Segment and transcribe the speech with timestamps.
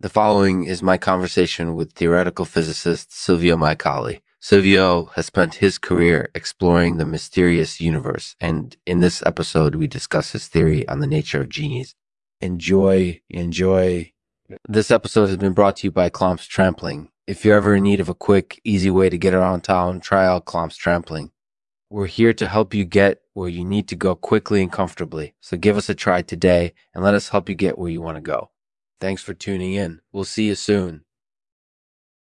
[0.00, 4.20] The following is my conversation with theoretical physicist Silvio Micali.
[4.38, 10.30] Silvio has spent his career exploring the mysterious universe, and in this episode, we discuss
[10.30, 11.96] his theory on the nature of genies.
[12.40, 14.12] Enjoy, enjoy.
[14.68, 17.08] This episode has been brought to you by Clomps Trampling.
[17.26, 20.24] If you're ever in need of a quick, easy way to get around town, try
[20.24, 21.32] out Clomps Trampling.
[21.90, 25.34] We're here to help you get where you need to go quickly and comfortably.
[25.40, 28.16] So give us a try today and let us help you get where you want
[28.16, 28.50] to go.
[29.00, 30.00] Thanks for tuning in.
[30.12, 31.04] We'll see you soon.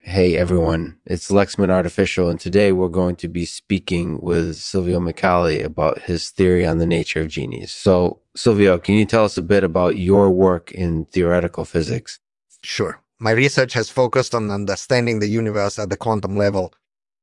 [0.01, 5.65] Hey everyone, it's Lexman Artificial, and today we're going to be speaking with Silvio Micali
[5.65, 7.73] about his theory on the nature of genies.
[7.73, 12.21] So, Silvio, can you tell us a bit about your work in theoretical physics?
[12.63, 13.01] Sure.
[13.19, 16.73] My research has focused on understanding the universe at the quantum level.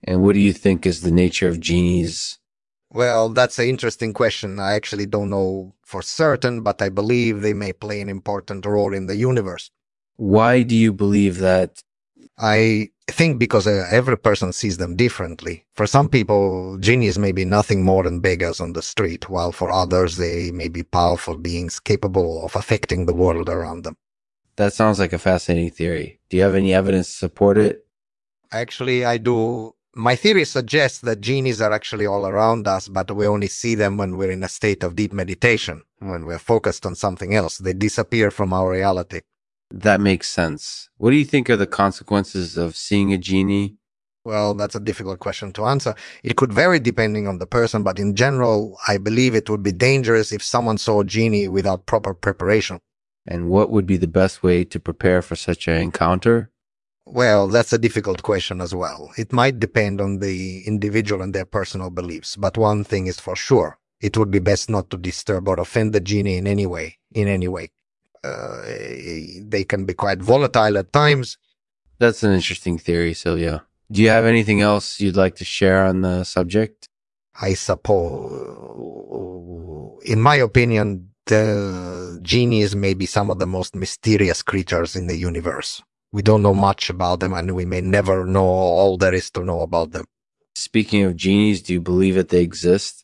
[0.04, 2.38] And what do you think is the nature of genies?
[2.94, 4.60] Well, that's an interesting question.
[4.60, 8.94] I actually don't know for certain, but I believe they may play an important role
[8.94, 9.72] in the universe.
[10.16, 11.82] Why do you believe that
[12.38, 15.66] I think because uh, every person sees them differently.
[15.76, 19.72] For some people, genies may be nothing more than beggars on the street, while for
[19.72, 23.98] others, they may be powerful beings capable of affecting the world around them.
[24.56, 26.20] That sounds like a fascinating theory.
[26.30, 27.86] Do you have any evidence to support it?
[28.52, 29.74] Actually, I do.
[29.96, 33.96] My theory suggests that genies are actually all around us, but we only see them
[33.96, 37.60] when we're in a state of deep meditation, when we're focused on something else.
[37.60, 39.22] They disappear from our reality.
[39.70, 40.90] That makes sense.
[40.98, 43.76] What do you think are the consequences of seeing a genie?
[44.26, 45.94] Well, that's a difficult question to answer.
[46.24, 49.74] It could vary depending on the person, but in general, I believe it would be
[49.74, 52.80] dangerous if someone saw a genie without proper preparation.
[53.28, 56.50] And what would be the best way to prepare for such an encounter?
[57.06, 59.12] Well, that's a difficult question as well.
[59.18, 63.36] It might depend on the individual and their personal beliefs, but one thing is for
[63.36, 63.78] sure.
[64.02, 67.28] It would be best not to disturb or offend the genie in any way, in
[67.28, 67.72] any way.
[68.24, 68.62] Uh,
[69.42, 71.38] they can be quite volatile at times.
[72.00, 73.62] That's an interesting theory, Silvio.
[73.92, 76.90] Do you have anything else you'd like to share on the subject?
[77.40, 78.32] I suppose,
[80.06, 85.16] in my opinion, the genies may be some of the most mysterious creatures in the
[85.18, 85.82] universe.
[86.14, 89.44] We don't know much about them and we may never know all there is to
[89.44, 90.06] know about them.
[90.56, 93.04] Speaking of genies, do you believe that they exist?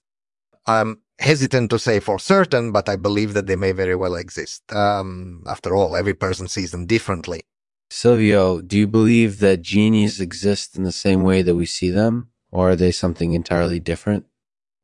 [0.67, 4.61] I'm hesitant to say for certain, but I believe that they may very well exist.
[4.71, 7.41] Um, after all, every person sees them differently.
[7.89, 12.29] Silvio, do you believe that genies exist in the same way that we see them,
[12.51, 14.25] or are they something entirely different?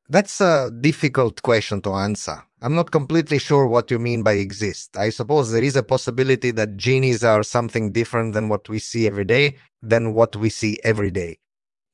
[0.09, 2.43] That's a difficult question to answer.
[2.65, 4.97] I'm not completely sure what you mean by exist.
[4.97, 9.05] I suppose there is a possibility that genies are something different than what we see
[9.05, 11.37] every day, than what we see every day.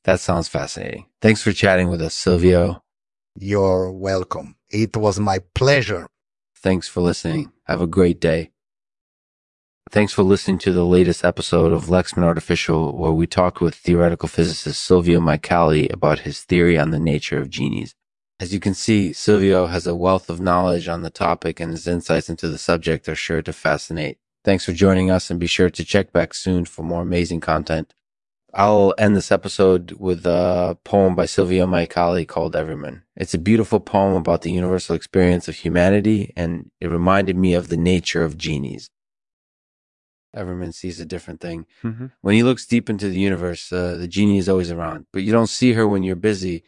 [0.06, 1.08] That sounds fascinating.
[1.22, 2.82] Thanks for chatting with us, Silvio.
[3.36, 4.56] You're welcome.
[4.70, 6.08] It was my pleasure.
[6.56, 7.52] Thanks for listening.
[7.66, 8.52] Have a great day.
[9.90, 14.30] Thanks for listening to the latest episode of Lexman Artificial, where we talked with theoretical
[14.30, 17.94] physicist Silvio Micali about his theory on the nature of genies.
[18.42, 21.86] As you can see, Silvio has a wealth of knowledge on the topic and his
[21.86, 24.18] insights into the subject are sure to fascinate.
[24.44, 27.94] Thanks for joining us and be sure to check back soon for more amazing content.
[28.52, 33.04] I'll end this episode with a poem by Silvio Micali called Everyman.
[33.16, 37.68] It's a beautiful poem about the universal experience of humanity, and it reminded me of
[37.68, 38.90] the nature of genies.
[40.34, 41.68] Everyman sees a different thing.
[41.84, 42.08] Mm-hmm.
[42.22, 45.32] When he looks deep into the universe, uh, the genie is always around, but you
[45.32, 46.64] don't see her when you're busy.